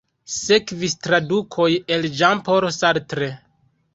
[0.35, 1.67] Sekvis tradukoj
[1.97, 3.29] el Jean-Paul Sartre.